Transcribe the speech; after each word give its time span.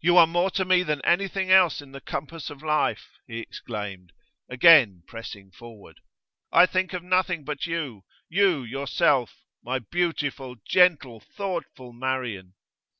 'You 0.00 0.16
are 0.16 0.26
more 0.26 0.50
to 0.58 0.64
me 0.64 0.82
than 0.82 1.00
anything 1.04 1.52
else 1.52 1.80
in 1.80 1.92
the 1.92 2.00
compass 2.00 2.50
of 2.50 2.64
life!' 2.64 3.20
he 3.28 3.38
exclaimed, 3.38 4.12
again 4.48 5.04
pressing 5.06 5.52
forward. 5.52 6.00
'I 6.50 6.66
think 6.66 6.92
of 6.92 7.04
nothing 7.04 7.44
but 7.44 7.64
you 7.64 8.02
you 8.28 8.64
yourself 8.64 9.44
my 9.62 9.78
beautiful, 9.78 10.56
gentle, 10.68 11.20
thoughtful 11.20 11.92
Marian! 11.92 12.54